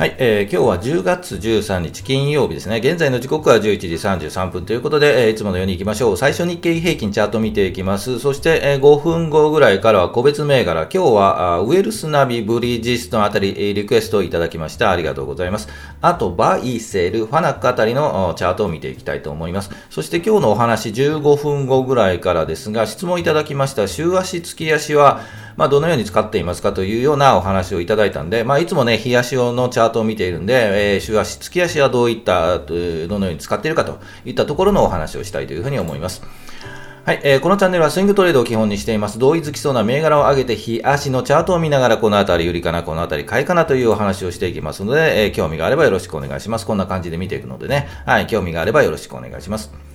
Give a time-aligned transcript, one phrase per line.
[0.00, 2.78] はい、えー、今日は10月13日金曜日ですね。
[2.78, 6.16] 現在の時刻は11時33分ということで、えー、いつものように行きましょう。
[6.16, 8.18] 最初日経平均チャート見ていきます。
[8.18, 10.88] そして、えー、5分後ぐらいからは個別銘柄。
[10.90, 14.90] 今日はあウェルスナビ、ブリヂストンあたり、えー、リクエストをいただきました。
[14.90, 15.68] ありがとうございます。
[16.00, 19.70] あと、バイセル、ファナックあたりのチャートを見ていきたいと思います。
[19.90, 25.20] そして今日のお話15分後ぐらいからですが、質問いただきました週足、月足は、
[25.60, 32.64] まあ、どのように使っていますかというようなお話をいただいたんで、まあ、いつもね、日足用のチャートを見ているんで、えー、週足、月足はどういった、ど
[33.18, 36.22] のように使っているかといったところのお話をしたいというふうに思います。
[37.04, 39.18] はい、えー、このチャンネルはスイングトレードを基本にしています。
[39.18, 46.64] 同意づきそうな銘柄を上げて、日足のチャートを見ながら、このあたり売りかな、このあたり買いかなというお話をしていきますので、えー、興味があればよろしくお願いします。
[46.64, 49.89] こんな感じで見ていくのでね、はい、興味があればよろしくお願いします。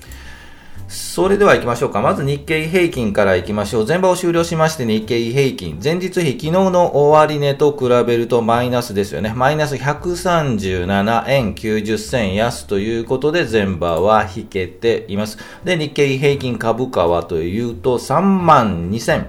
[0.88, 2.02] それでは行きましょうか。
[2.02, 3.88] まず日経平均から行きましょう。
[3.88, 5.80] 前場を終了しまして日経平均。
[5.84, 9.34] 前日比、昨日の終値と比べるとマイナスですよね。
[9.36, 15.38] マイナス137円90銭安ということで前場は引けています。
[15.64, 19.26] で、日経平均株価はというと3万2000。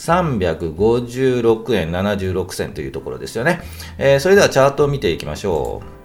[0.00, 3.60] 356円76銭というところですよね。
[3.98, 5.99] えー、それではチャートを見ていきましょう。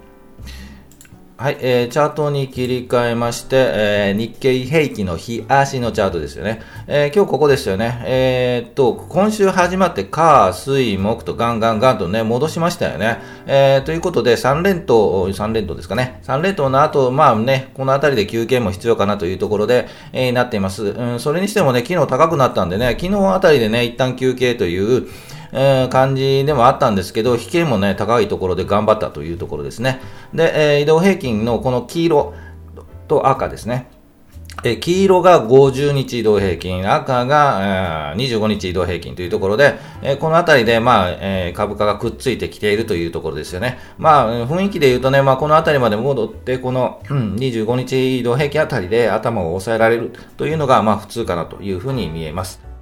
[1.38, 6.62] はい、えー、チャートに切り替えまして、えー、日経平均の日足のチャートですよね。
[6.88, 8.02] えー、今日ここですよね。
[8.06, 13.18] えー、っと、今週始まって、火、水、木とガンガンガンとね、戻しましたよね。
[13.48, 16.22] えー、ということで、3連投、3連投ですかね。
[16.24, 20.86] 3連投の後、まあね、このあたりで休憩も必要かなというところで、えー、なっています。
[20.86, 25.10] うん、それにしてもね、昨日高くなったんでね、昨日あたりでね、一旦休憩という、
[25.56, 30.02] えー、感じでもあったんですけど、引けもね、高いところで頑張ったというところですね。
[30.34, 32.34] で、えー、移動平均のこの黄色
[33.08, 33.90] と赤ですね。
[34.64, 43.78] え黄色が50日移動平均、赤が、えー、25日移動平均というところで、え、このあたりで、まあえ、株価がくっついてきているというところですよね。
[43.98, 52.75] まあ、雰囲気で言うとね、まあ、このあたりまで戻って、この、うん、25日移動平均あたりで頭を抑えられるというのが、まあ、普通かなというふうに見えます。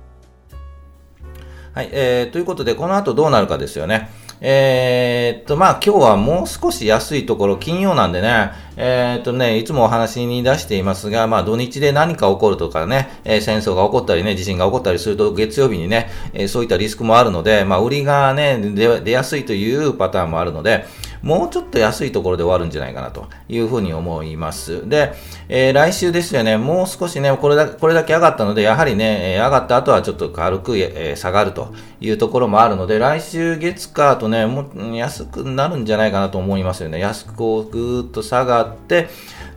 [1.73, 4.11] はい、えー、ということで、この後どうなるかですよね。
[4.41, 20.85] えー、っと、まあ今日はもう少し安いところ、金曜なんでね、えー、っとね、いつもお話に出していますが、まあ土日で何か起こるとかね、えー、戦争が起こったりね、地震が起こったりすると月曜日にね、えそういったリスクもあるので、まあ売りがね、出やすいというパターンもあるので、
[21.23, 24.87] もうちょっと安いところで終わるんじゃないかなというふうに思います。
[24.87, 25.13] で、
[25.47, 36.99] えー、来週ですよね、もう少しね、これだけこれだけ上がったので、やはりねえ、上がった後はちょっと軽く、えー、下がるというところもあるので、来週月火とね、もう安くなるんじゃないかなと思いますよね。
[36.99, 39.07] 安くこうぐーっと下がって、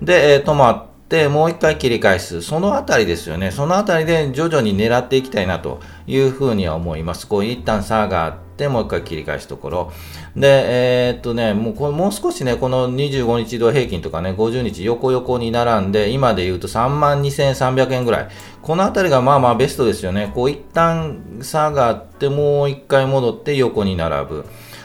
[0.01, 2.43] で、えー、止まって、もう一回切り返す。
[2.43, 3.51] そのあたりですよね。
[3.51, 7.27] そのあたりで徐々に狙っていきたいなというふうには思います。
[7.27, 9.93] こう一旦下がって、もう一回切り返すところ。
[10.35, 18.29] で、えー、っとね、もうこもう少しね、この25日移動平均とかね、50日横横に並んで、今で言うと32,300円ぐらい。
[18.63, 20.33] このあたりがまあまあベストですよね。
[20.35, 24.45] こう一旦下がって、もう一回戻って横に並ぶ。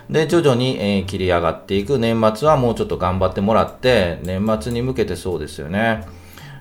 [0.10, 1.98] で、徐々に、えー、切り上がっていく。
[1.98, 6.06] 年末はもうちょっと頑張ってもらって、年末に向けてそうですよね。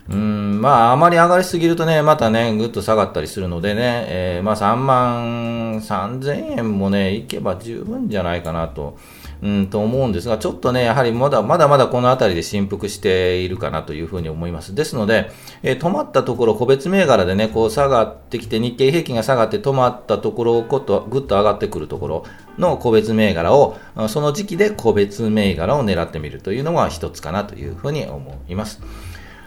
[0.08, 8.98] うん、まあ、あまり上がりすぎるとね、またね、ぐっと下がったりするのでね、えー、まあ、3万3000円もね、いけば十分じゃないかなと、
[9.42, 14.74] うん、と思うんですが、ちょっとね、やはりまだまだまだこの辺りで振幅しているかなというふうに思います。
[14.74, 15.30] ですので、
[15.62, 22.24] えー、止まったところ、個別銘柄でね、こう下がってきて、日経平均が下がって止まったところをこと、ぐっと上がってくるところ
[22.58, 23.78] の個別銘柄を、
[24.08, 28.82] その時期で個別銘柄を狙ってみるというのが一つかなというふうに思います。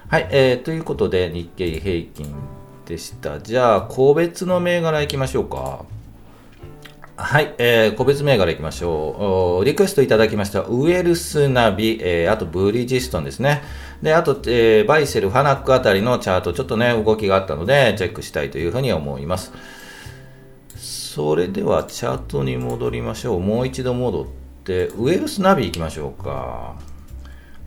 [0.09, 2.35] はい、えー、ということで日経平均
[2.85, 3.39] でした。
[3.39, 5.85] じゃあ、個別の銘柄いきましょうか。
[7.15, 9.65] はい、えー、個別銘柄いきましょう。
[9.65, 10.61] リクエストいただきました。
[10.61, 13.61] ウェルスナビ、えー、あとブリヂストンですね。
[14.01, 19.53] で、あと、えー、バイセル、ファナックあたりのチャート、ちょっとね、動きがあったので、チェックしたいというふうに思います。
[20.75, 23.39] それでは、チャートに戻りましょう。
[23.39, 24.25] もう一度戻っ
[24.63, 26.75] て、ウェルスナビいきましょうか。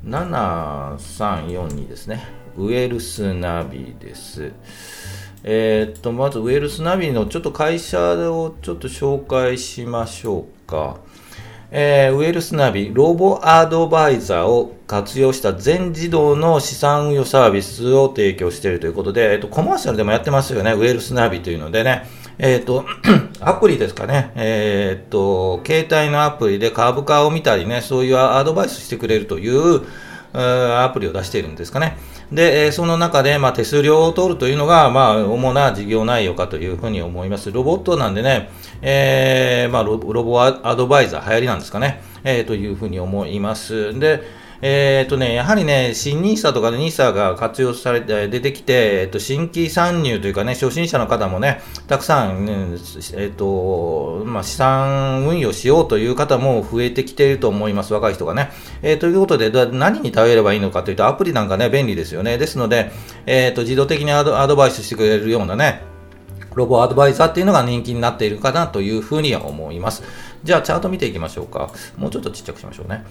[0.07, 2.25] 7342ですね。
[2.57, 4.53] ウェルスナビです。
[5.43, 10.99] えー、っと、まずウェルスナビのちょっと会社をちょっと紹介しましょうか。
[11.71, 22.07] えー、ウェルスナビ、ロボアドバイザーを活用した全自動の資産運用サービスを提供しているということで、えっと、コマーシャルでもやってますよね、ウェルスナビというのでね、
[22.39, 22.85] えっ、と、
[23.41, 29.83] アプリですかね、えっ、と、携帯のアプリで株価を見たりね、そういうアドバイスしてくれるという、
[30.39, 31.97] アプリを出しているんですかね。
[32.31, 37.53] で、その中で、まあ、手数料を取るというのが、まあ、主な事業内容かというふうに思います。
[37.53, 38.51] ロボットなんでね、
[38.83, 43.99] えー、まあロ、ロボアドバイザー、流行りなんですかね、えー、というふうに思います。
[43.99, 44.23] で、
[44.63, 58.51] えっ、ー、とね、やはりね、新 NISA とかで NISA が活用されて、出てきて、えっ、ー、と、新規参入というかね、初心者の方もね、たくさん、ね、えっ、ー、と、まあ、資産運用しようという方も増えてきていると思います、若い人がね。
[58.83, 62.39] えー、ということで、何に頼ればいいのかというと、アプリなんかね、便利ですよね。
[62.39, 62.91] ですので、
[63.27, 65.83] えっ、と、自動的にアドアドバイスしてくれるようなね、
[66.57, 70.03] ロボアドバイザーっていうのが人気になっているかなというふうに思います。
[70.43, 71.71] じゃあ、チャート見ていきましょうか。
[71.97, 73.05] もうちょっとちっちゃくしましょうね。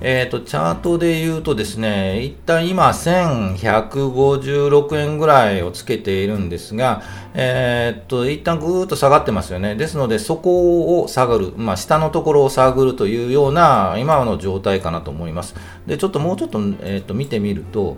[0.00, 7.02] えっ、ー、と、チャートで言うとですね、一旦今、1156円ぐらいをつけているんですが、
[7.34, 9.74] えっ、ー、と、一旦ぐーっと下がってますよね。
[9.74, 15.54] ですので、そこを下がる、まあ、下のところを探るというような、今の状態かなと思います。
[15.86, 17.96] で、ちょっともうちょっと、えっ、ー、と、見てみると、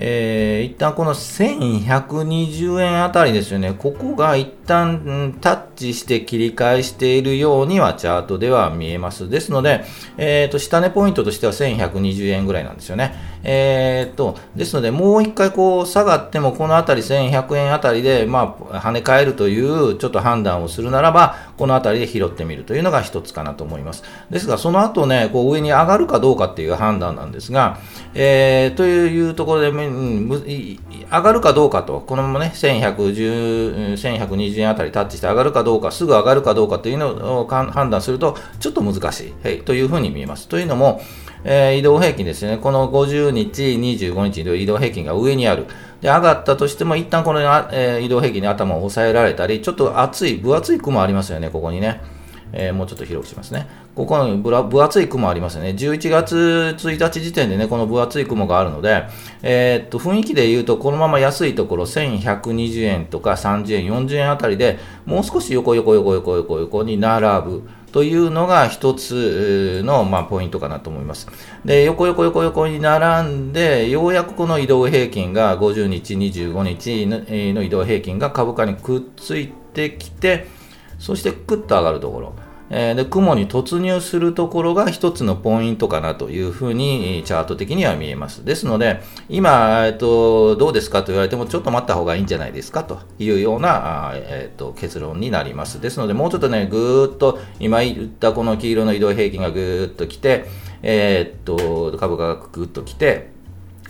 [0.00, 9.28] えー、一旦この1120円あたりですよね、ここが一旦、タッチして切り返しているようにはチャートでは見えます。
[9.28, 9.84] ですので、
[10.16, 13.37] えーと、下値ポイントとしては1120円ぐらいなんですよね。
[13.44, 24.02] えーと、ですので、もう一回こう下がっても、このあたり1100円あたりで、まあ、跳ね返るというちょっと判断をするならば、このあたりで拾ってみるというのが一つかなと思います。
[24.30, 27.78] ですが、その後ね、こう上に上がるかどうかっていう判断なんですが、
[28.14, 30.78] えー、というところで、上
[31.10, 40.48] がるかどうかと、このままね、1110、1120円あたりタッチして上がるかどうか、すぐ上がるかどうかというのを判断すると、ちょっと難しい、はい、というふうに見えます。
[40.48, 41.00] というのも、
[41.44, 45.66] えー、移動平均ですね、この50日、25日移動平均が上にある。
[46.00, 52.00] で、上がったとしても、一旦この、えー、移動平均に頭を押さえられたり、ちょっと厚い、分厚い雲ありますよね、ここにね。
[52.52, 53.66] えー、もうちょっと広くしますね。
[53.94, 55.70] ここの分厚い雲ありますよね。
[55.70, 59.04] 11月1日時点でね、この分厚い雲があるので、
[59.42, 67.68] えー、っと、雰囲気で言うと、このまま安いところ、1120円とか30円、40円あたりで、もう少し横横横横横横に並ぶ。
[67.92, 71.28] というのが一つの、まあ、ポイントかなと思います。
[71.64, 77.06] で、横横横横に並んで、ようやくこの移動平均が50日、25日
[77.54, 80.46] の移動平均が株価にくっついてきて、
[80.98, 82.34] そしてクッと上がるところ。
[82.70, 88.44] えー、で雲に突入するところが一つのポイントかなというふうにチャート的には見えます。
[88.44, 95.80] ですので、今、えっと、どうですかと言われてもちょっと待った方がいいんじゃないですかというような、えっと、結論になります。
[95.80, 100.44] ですので、もうちょっとね、ぐーっと今言ったこの黄色の移動平均がぐーっと来て、
[100.82, 103.38] えー、っと、株価がぐーっと来て、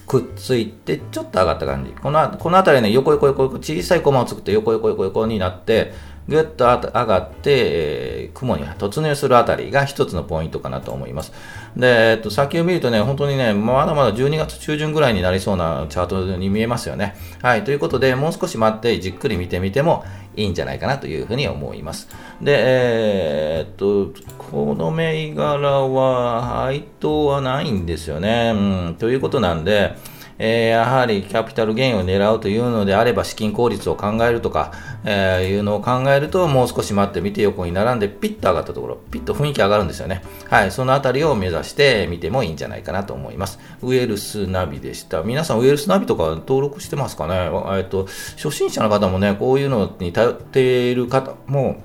[0.09, 1.93] くっついて、ちょっと上がった感じ。
[1.93, 5.93] この、この辺りね、横横横横、小さいコマを作って横横横横になって、
[6.29, 11.33] ぐっと上がって、えー、雲に突入するあたりが一つのポイントかなと思います。
[11.75, 17.17] で、えっと、先を見るとね、本当にね、まだまだ12月中旬ぐらいになりそうなチャートに見えますよね。
[17.41, 20.05] はい、ということで、もう少し待ってじっくり見てみても
[20.37, 22.09] いいんじゃないかなというふうに思います。
[22.43, 28.53] で、えー、っと、この銘柄は配当はないんですよね。
[28.55, 29.95] うん、ということなんで、
[30.39, 34.73] えー、やはりキャピタルゲインを狙うというのであれば資金効率を考えるとか、
[35.05, 40.23] えー、いうのを考えるともう少し待ってみて横に並んでピッと上がったところ、ピッと雰囲気上がるんですよね。
[40.49, 43.59] はい、そのあたりを目指してみてもいいんじゃないかなと思います。
[43.83, 45.23] ウェルスナビでした。
[45.23, 47.51] 皆さんウェルスナビとか登録してますかね？
[47.77, 48.07] えっと、
[48.37, 51.83] 初心者の方もね、こういうのに頼っている方も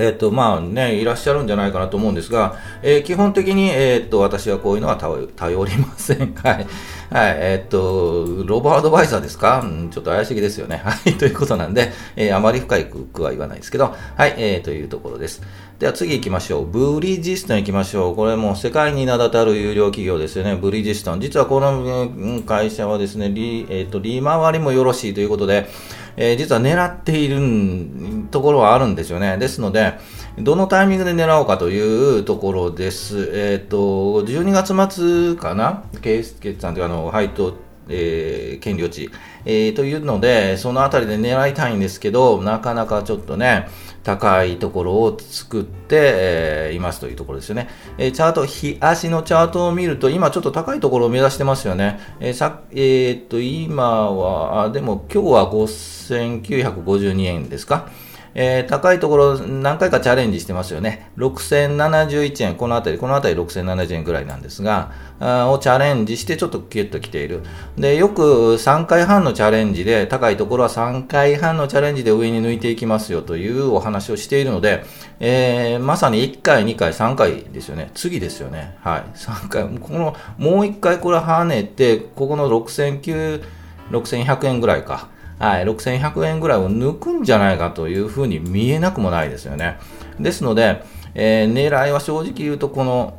[0.00, 6.34] えっ、と、まあね、いらっしゃるんじゃないかなと思うんですが、えー、基本的に、えっ、と、私はこういうのは頼りません。
[6.34, 6.66] はい。
[7.10, 10.80] はい、えっ、と、ロボアドバイザーですか、うん、ちょっと怪しげですよね。
[10.84, 15.42] はい、ということなんで、え、あまり深いくは言わないですけど、はい、えー、というところです。
[15.80, 16.66] では次行きましょう。
[16.66, 18.14] ブリヂストン行きましょう。
[18.14, 20.54] これも世界に名だたる有料企業ですよね。
[20.54, 21.20] ブリヂストン。
[21.20, 25.68] 実はこの会社はですね、利、えっ、と、利回りもよろしいということで、
[26.16, 29.38] えー、実は狙っているところはあるんですよね。
[29.38, 29.94] ですので、
[30.38, 33.30] どのタイミングで狙おうかというところです。
[33.34, 35.84] えっ、ー、と、12月末かな？
[36.00, 36.22] 圭
[36.58, 37.54] さんという、あの、配当、
[37.90, 39.10] えー、権利落ち、
[39.44, 43.68] えー、というので、そのあたりで狙いたいんですけど、なかなかちょっとね、
[44.02, 47.68] 高いところを作って、えー、いますというところですよね。
[47.98, 52.00] え、チャート、日足のチャートを見ると、今ちょっと高いところを目指してますよね。
[52.20, 57.88] え、さえー、っと、今は、あ、でも今日は5952円ですか。
[58.34, 61.10] えー、高いところ何回かチャレンジしてますよね。
[61.16, 67.42] 6071円、このあたり、このあたり6070円ぐらいなんですが、をチャレンジしてちょっとキュッと来ている。
[67.76, 74.84] で、よく3回半のチャレンジで、高いところは3回半のチャレンジで上に抜いていきますよというお話をしているので、
[75.18, 77.90] えー、まさに1回、2回、3回ですよね。
[77.94, 78.76] 次ですよね。
[78.80, 79.04] はい。
[79.14, 83.42] 3回、この、もう1回これ跳ねて、ここの6900、
[83.90, 85.08] 6100円ぐらいか。
[85.40, 89.78] はい、6100円ぐらいを抜くんじゃないかというふうに見えなくもないですよね。
[90.20, 90.82] ですので、
[91.14, 93.18] えー、狙いは正直言うと、この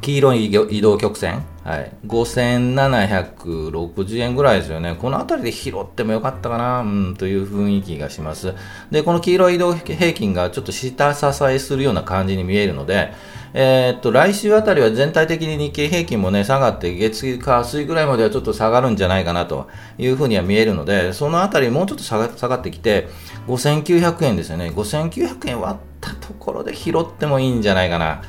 [0.00, 4.96] 黄色い移動曲線、はい、5760円ぐらいですよね。
[4.98, 8.54] この辺りで拾ってもよかったかな、うん、という雰囲気がします。
[8.90, 13.12] で、この黄色い移動平均がちょっと下支えするような感じに見えるので、
[13.52, 23.08] えー、っと、来週あたりは全体的に日経平均もね、下がって、月火水ぐらいまではちょっと下がるんじゃないかなというふうには見えるので、そのあたりもうちょっと下がってきて、
[23.46, 24.70] 5900円ですよね。
[24.70, 28.22] 5900円割ったところで拾ってもいいんじゃないかな、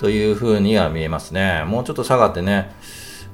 [0.00, 1.62] というふうには見えますね。
[1.66, 2.72] もうちょっと下がってね、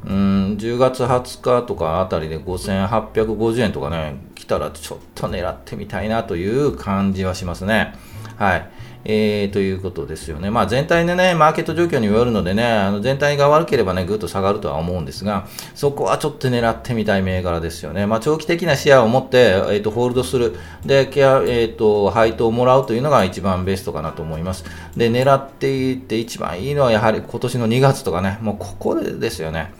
[0.05, 7.95] うん、10月20日とかあたりで5850円とかね、来たらちょっと狙ってみたいなという感じはしますね。
[8.37, 8.71] はい。
[9.09, 10.51] えー、ということですよね。
[10.51, 15.47] まあ、全体でね、マーケット状況によるのでね、あの全体が悪ければね、ぐっと下がるとは思うんですが、
[15.77, 18.07] そこはちょっと狙ってみたい銘柄ですよね。
[18.07, 20.57] まあ、長期的な視野を持って、えっ、ー、と、ホールドする。
[20.85, 24.65] で、ケア、えっ、ー、と、配当をもらうというのが一番ベストかなと思います。
[24.97, 29.73] で、狙っていって一番いいのはやはり今年の2月とかね、もうここでですよね。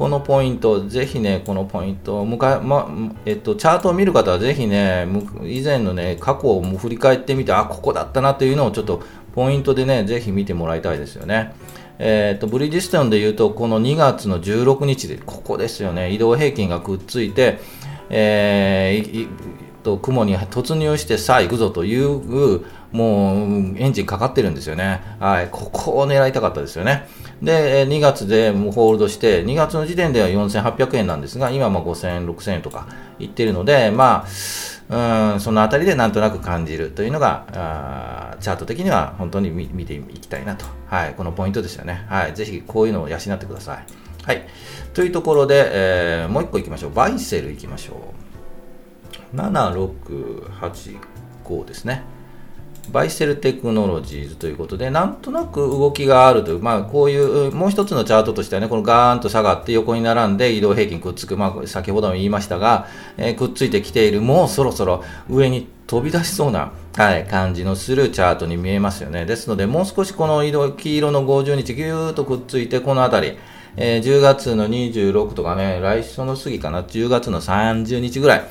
[0.00, 2.90] このポイント、ぜひね、このポイント、むかま
[3.26, 5.06] えっと、チャートを見る方はぜひね、
[5.44, 9.02] 以前のね、過去を振り返ってみて、あ、ここだったなというのをちょっと
[9.34, 11.52] ポイントでね、ぜひ見てもらいたいですよね。
[11.98, 17.58] えー、っと、ブリヂストンで言うと、この2月の16日で、ここですよね、移動平均がくっついて、
[18.08, 19.28] えー、
[19.82, 25.00] と雲に突入してさあ行くぞというもうエンジンかかってるんですよね。
[25.20, 27.06] はい、ここを狙いたかったですよね。
[27.42, 34.26] で、2月でホールドして、2月の時点では4800円なんですが、今も5000円、6000円とかいってるので、ま
[34.90, 40.64] あ、うん、そのあたりでなんとなく感じるというのが、あチャート的には本当に見ていきたいなと。
[40.86, 42.04] はい、このポイントですよね。
[42.08, 43.84] はい、ぜひこういうのを養ってください。
[44.24, 44.48] はい。
[44.92, 46.92] というところで、えー、もう一個いきましょう。
[46.92, 48.12] バイセルいきましょ
[49.32, 49.36] う。
[49.36, 52.02] 7685ですね。
[52.92, 69.24] バイセルテクノロジーズということで、なんとなく動きがあるという、まあ、こういう、もう一つのチャートとしてはね、このガーンと下がって横に並んで移動平均くっつく、まあ、先ほども言いましたが、えー、くっついてきている、もうそろそろ上に飛び出しそうな、はい、感じのするチャートに見えますよね。
[69.24, 73.38] ですので、もう少しこの移動、黄色の50日ぎゅーっとくっついて、この辺り、
[73.76, 78.44] えー、10月の26とかね、来週の過ぎかな、10月の30日ぐらい、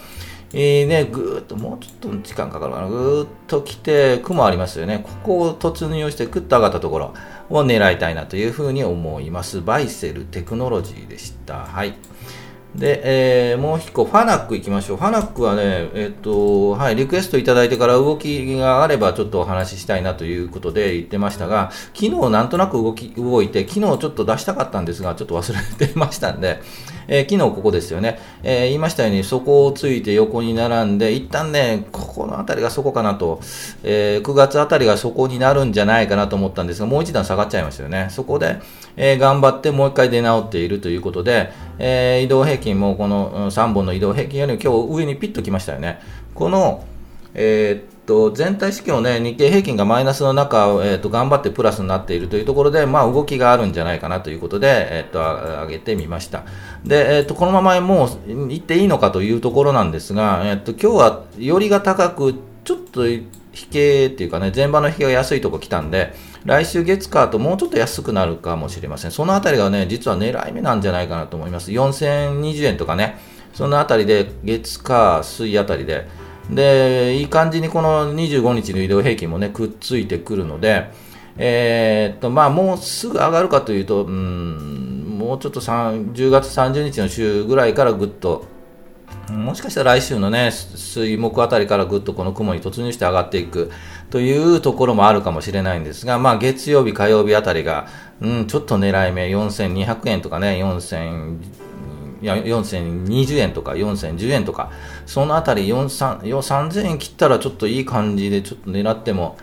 [0.53, 5.01] えー、ね、ぐーっと、もうちょっと時間かかるかな、ぐーっと来て、雲ありますよね。
[5.03, 7.13] ここを突入して、ぐっと上がったところ
[7.49, 9.61] を狙いたいなというふうに思います。
[9.61, 11.65] バイセルテクノロジーでした。
[11.65, 11.93] はい。
[12.75, 14.97] で、えー、もう一個、ファナック行きましょう。
[14.97, 26.61] ファナックはね、えっ、と、はい、リクエストいただいてから動きがあればちょっとお話ししたいなということで言ってましたが、昨日なんとなく動き、動いて、昨日ちょっと出したかったんですが、ちょっと忘れてましたんで、
[27.09, 33.41] えー、昨日ここですよね、えー、言いましたように、底をついて横に並んで、一旦ね、ここの辺りが底かなと、
[33.83, 38.07] えー、9月あたりが底になるんじゃないかなと思ったんですが、もう一段下がっちゃいましたよね。
[38.11, 38.59] そこで、
[38.95, 45.99] え頑張ってもう一回出直っているということで、え移動平均もこの3本の移動平均より今日上にピッときましたよね。
[46.35, 46.83] この、
[47.33, 56.43] えーと、全体指標ね、日経平均がマイナスの中、えーと、頑張ってプラスになっているというところで、まあ、動きがあるんじゃないかなということで、えーと、上げてみました。
[56.83, 63.27] で、えーと、このままもう行っていいのかというところなんですが、えー、と今日はよりが高く、ちょっと引
[63.69, 69.11] けっていうかね、前場の引けが安いとこ来たんで、来週月火ともうちょっと安くなるかもしれません。
[69.11, 71.69] そのあたりがね、実は狙い目なんじゃないかなと思います。
[71.69, 73.19] 4020円とかね、
[73.53, 76.07] そのあたりで月火水あたりで、
[76.49, 80.89] で、いい感じにこの25日の移動平均もね、くっついてくるので、
[81.37, 88.45] えー、っと、まあ、もうすぐ上がるかというと、うん、もうちょっと10月30日の週ぐらいからぐっと、
[89.31, 93.71] もしかしたら来週のね、水木あたりからぐっとこの雲に突入して上がっていく
[94.09, 97.87] というところもあるかもしれないんですが、まあ、月曜日、火曜日あたりが、
[98.21, 101.37] うん、ちょっと狙い目、4200円とかね、4000、
[102.21, 104.71] いや4020円とか4010円とか、
[105.05, 109.37] そのあたり3000円切ったらちょっといい感じでちょっと狙っても、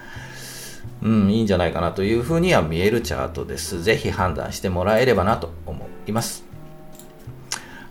[1.03, 3.83] うん、いいんじゃないかなというふうには見えるチャートです。
[3.83, 6.46] ぜひ判断してもらえればなと思います。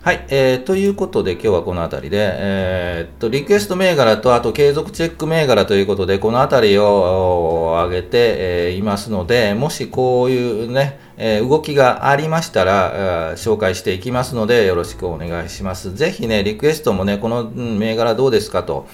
[0.05, 15.91] はい、えー、ということで今日はこの辺りで、えー、っと、リクエスト銘柄と、あと継続チェック銘柄ということで、この辺りを上げて、えー、いますので、もしこういうね、えー、動きがありましたら、紹介していきますので、よろしくお願いします。
[15.95, 18.85] ぜひね、リクエストもね、この銘柄どうですかと、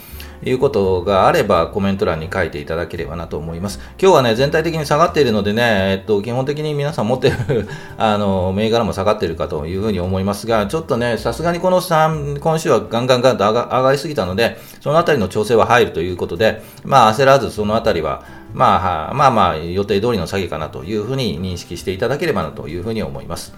[0.44, 3.80] いうことがあればコメント欄に書いていただければなと思います。
[4.02, 7.68] 今日はね、全体的に下がっているのでね、えっと、基本的に皆さん持ってる
[7.98, 23.54] あの、銘柄も下がっているかというふうに思いますが、ちょっとね、さすがにこの3、今週はガンガンガンと上が上がりすぎたので、そのあたりの調整は入るということで、まあ焦らずそのあたりは、まあ、まあまあ予定通りの下げかなというふうに認識していただければなというふうに思います。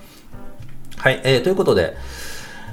[0.97, 1.95] はい、えー、ということで、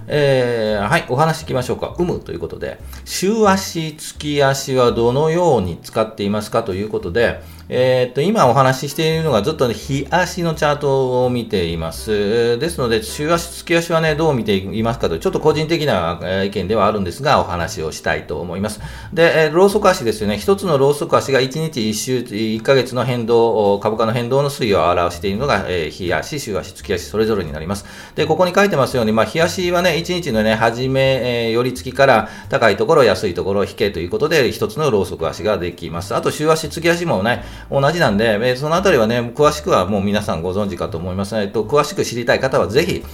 [0.07, 1.95] えー、はい、お話聞きましょうか。
[1.99, 7.43] うむということで、週足、月足はどのように使っていますかということで、
[7.73, 12.59] えー、っと、今お話ししているのがずっと、ね、日足のチャートを見ています。
[12.59, 18.81] ですので、週足、月足はね、どう見ていますかと、ちょっと個人的な意見ではあるんですが、お話をしたいと思います。
[19.13, 20.37] で、えローソク足ですよね。
[20.37, 27.85] 一つのローソク足が1日1週、1ヶ月の変動、株価の変動の推移を表しているのが、えー、日足、週足、月足、それぞれになります。
[28.17, 36.17] で、ここに書いてますように、まあ、日足はね、1日のね、初め、えー、寄り付きから高いところ、安いところ引けということで、一つのローソク足ができます。
[36.17, 41.37] あと、週足、月足もね、同じなんで、えそのあたりはね、詳しくはもう皆さんご存知かと思います。
[41.37, 43.05] えっと、詳しく知りたい方はぜひ、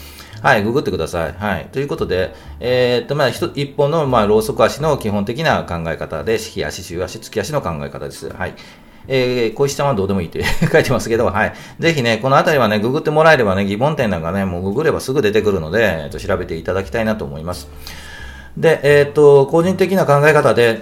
[0.43, 1.33] はい、ググってください。
[1.33, 1.69] はい。
[1.73, 8.29] ということで、えー、っと、まあ、一本の、まあ、ローソク足の基本的な考え方で、日足、週足、月足の考え方です。
[8.29, 8.55] はい。
[9.09, 11.55] えー、小石ちゃんはどうでもいいって 書いてますけど、はい。
[11.79, 17.69] ぜひね、このあたりはね、ググってもらえればね、疑問点なんかね、もうググればすぐ出てくるので、えっと、調べていただきたいなと思います。
[18.57, 20.81] で、えっ、と、個人的な考え方で、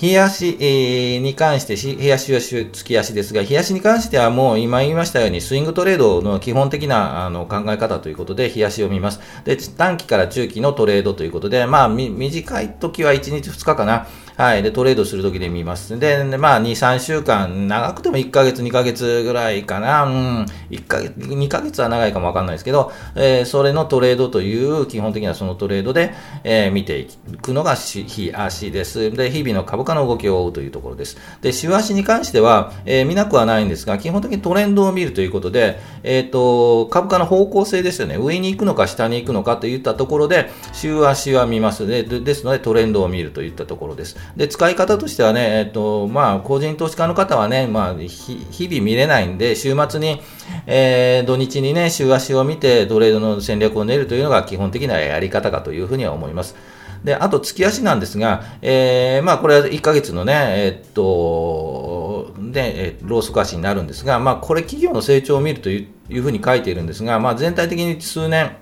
[0.00, 9.20] 冷やし、に関して、冷やしは月足ですが、冷やしに関してはもう今言いましたように、スイングトレードの基本的なあの考え方ということで、冷やしを見ます。
[9.44, 14.06] で、短期から中期のトレードということで、まあ、短い時は1日2日かな。
[14.36, 14.64] はい。
[14.64, 15.96] で、トレードするときで見ます。
[15.96, 20.02] で、まあ、2、3週間、長くても1ヶ月、2ヶ月ぐらいかな。
[20.02, 20.46] うん。
[20.70, 27.06] 1ヶ月、2ヶ月は長いかもわかんないですけど、えー、それのトレードという、基本的なそのトレードで、えー、見てい
[27.42, 29.12] くのが日足です。
[29.12, 31.16] で、日々の株価の動きを追うというところです。
[31.40, 38.16] で、週足に関しては、えー、見なくはないんですが、基本的にトレンドを見るということで、えっ、ー、と、株価の方向性ですよね。
[38.16, 42.02] 上に行くのか下に行くのかといったところで、週足は見ますで。
[42.02, 44.23] ですので、トレンドを見るといったところです。
[44.36, 50.20] で、使い方としてはね、えっと、まあ、個人投資家の方はね、まあ、日々見れないんで、週末に、
[50.66, 56.56] えー、土日にね、週足を見てトレードの戦略を練るというのが基本的なやり方かというふうには思います。
[57.04, 68.56] で、あと月足なんですが、えー、まあこれは1ヶ月のね、え、っと、で、ローソク足になるんですが、まあこれ企業の成長を見るというふうに書いているんですが、まあ全体的に数年、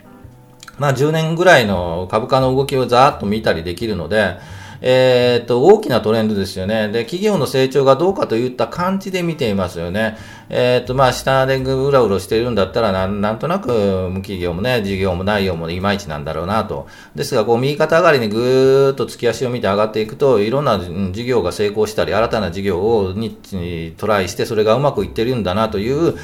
[0.77, 4.39] まあ10年ぐらいの株価の動きをざーっと見たりできるので、
[4.85, 6.89] えー、っと、大きなトレンドですよね。
[6.89, 10.19] で、企業の成長がどうかといった感じで見ていますよね。
[10.51, 13.69] えー、っと、まあ、下でうろうろしているんだったらな、なんとなく、
[14.17, 16.89] 企業もね、事業も内容もいまいちなんだろうなと。
[17.15, 20.81] ですが、こう、右肩上がりにぐーっと月足を見て上がっていくと、いろんな
[21.13, 26.17] 事業が成功したり、新たな事業をにトライして、それがうまくいってるんだなという、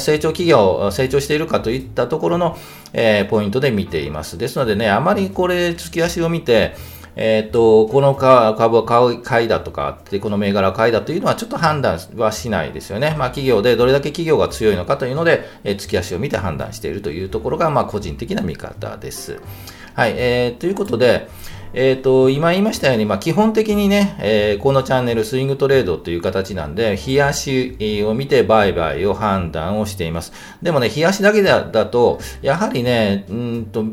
[0.00, 2.58] 成長企業、成長しているかといったところの、
[2.92, 4.36] えー、ポイントで見ています。
[4.36, 6.74] ですのでね、あまりこれ、月足を見て、
[7.16, 13.14] えっ、と、この株を買う、買いだとか、この銘柄を買いだというのはちょっと判断はしないですよね。
[13.18, 19.40] まあ企業でどれだけ企業が強いのかというので、えー、月足を見て判断しているというところが、まあ個人的な見方です。
[19.94, 21.28] はい、えー、ということで、
[21.72, 30.32] えっ、ー、と、今言いましたように、まあ、基本的にね、えー、このチャンネル、スイングトレードという形なんで、冷やしを見て売買を判断をしています。
[30.62, 33.84] でもね、冷やしだけだと、やはりね、うんと、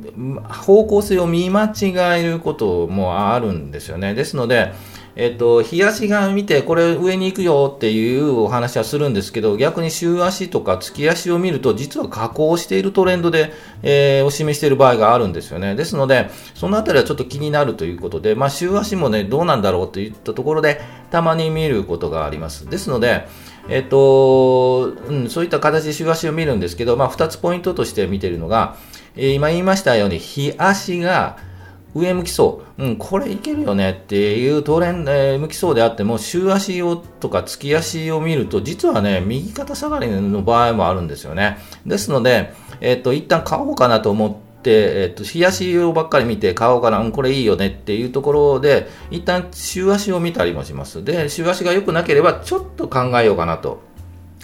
[0.50, 4.16] 方向性を見間違えることもあるんですよね。
[4.16, 4.74] ですので、
[5.20, 13.52] えっと、日足が見て、これ上に行くよっていうお話はするんですけど、逆に週足とか月足を見ると、実は下降しているトレンドで、
[13.82, 15.74] えー、お示している場合があるんですよね。
[15.74, 22.70] ですので、そのあたりはちょっと気になるということで、まあ、週足もね、どうなんだろうといったところで、たまに見ることがあります。
[22.70, 23.28] ですので、
[23.70, 28.78] えっと、うん、そういった形で週足を見るんですけど、まあ、2つポイントとして見ているのが、
[29.16, 31.38] えー、今言いましたように、日足が、
[31.94, 41.58] 上向きそう、うん、これいけるよねっていうトレンド、えー、向きそうであっても、週足をとか月足を見ると、実はね、右肩下がりの場合もあるんですよね。
[41.86, 51.04] ですので、えっ、と、一旦買おうかなと思って、えっと、日足をばっかり見て買おうかな、うん、これいいよねっていうところで、一旦週足を見たりもします。
[51.04, 53.87] で、週足が良くなければ、ちょっと考えようかなと。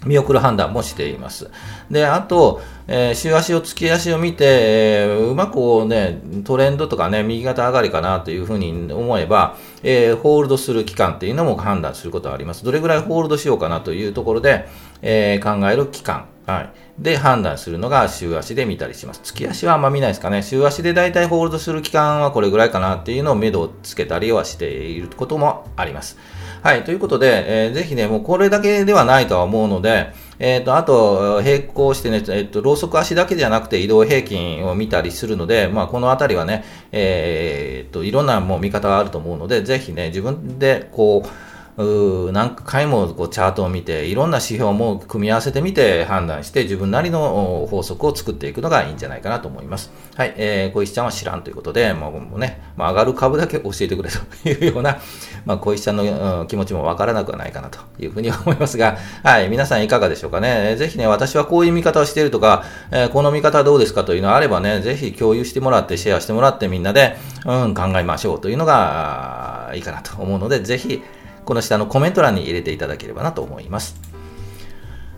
[0.06, 1.50] 見送る判断もしています。
[1.90, 12.66] で、あと、えー、週足を、月足を見て、えー、うまくこうね、トレンドとかね、右肩上がりかなというふうに思えば、えー、ホールドする期間っていうのも判断することがあります。
[12.66, 14.68] どれぐらいホールドしようかなというところで、
[15.02, 16.26] えー、考える期間。
[16.46, 16.70] はい。
[17.00, 19.22] で、判断するのが週足で見たりします。
[19.24, 20.44] 月足はあんま見ないですかね。
[20.44, 26.18] 週足で大体ホールドする期間はこれぐらいかなっていうのを目処をつけたりはしていることもあります。
[26.64, 26.86] はい。
[26.86, 41.30] ということで、えー、ぜひね、もうこれだけではないとは思うので、えっ、ー、と、あと、並行してね、えっ、ー、と、ローソク足だけじゃなくて移動平均を見たりするので、まあ、このあたりはね、えっ、と、いろんなもう見方があると思うので、ぜひね、自分で、こう、
[41.76, 49.92] 何回もこうチャートを見て、いろんな指標も組み合わせてみて判断して、自分なりの法則を作っていくのがいいんじゃないかなと思います。
[50.16, 55.00] はい、えー、小石ちゃんは知らんということで、もうね、まあ、上がる株だけ教えてくれというような、
[55.46, 60.76] まあ、小石ちゃんの気持ちもわからなくはないかなというふうに思いますが、はい、皆さんいかがでしょうかね。
[60.76, 71.02] ぜひね、私はこういう見方をしているとか、えー、この見方はどうですかというのがあればね、ぜひ共有してもらって、シェアしてもらってみんなで、うん、考えましょうというのがいいかなと思うので、ぜひ、
[71.44, 74.14] この下のコメント欄に入れていただければなと思います。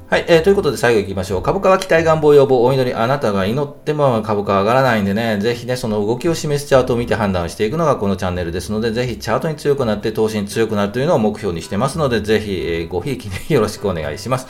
[0.07, 1.41] はい、えー、ということで最後行きましょう。
[1.41, 2.93] 株価は期待願望要望お祈り。
[2.93, 14.47] あなたが祈っても株価は上がらないんでね、ぜひね、その動きを示すチャートを見て判断していくのがこのチャンネルですので、ぜひチャートに強くなって投資に強くなるというのを目標にしてますので、ぜひ、えー、ごひいきによろしくお願いします。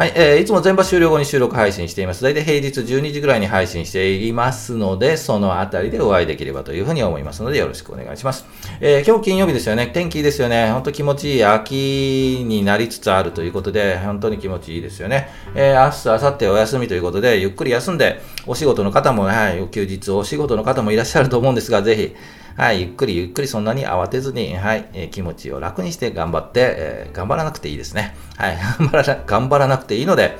[0.00, 2.24] はい、えー、いつも全場終了後に収録配信しています。
[2.24, 8.46] 大体平日12時ぐらいに配信していますので、そのあたりでお会いできればというふうに思いますので、よろしくお願いします。
[8.80, 9.88] えー、今日金曜日ですよね。
[9.88, 10.72] 天気いいですよね。
[10.72, 15.28] 本当気持ちいい秋になりつつあるということで、本当に気持ちいいですよね。
[15.54, 22.16] えー、明日、明後日お休みということで、ゆっくり休んで、お仕事の方も、はい、休日お仕事の方もいらっしゃると思うんですが、ぜひ、
[22.60, 28.14] はい、ゆっくりゆっくりそんなに慌てずに、はい、えー、気持ちを楽にして頑張って、えー、頑張らなくていいですね。
[28.36, 30.36] はい、 頑張ら頑張らなくていいので、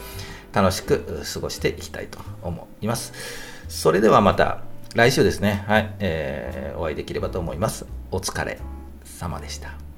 [0.52, 3.14] 楽しく過ごしていきたいと思います。
[3.70, 4.58] それではまた
[4.94, 7.86] 来週ですね、はい、えー、お会いできればと思います。
[8.10, 8.58] お疲れ
[9.02, 9.89] 様でした。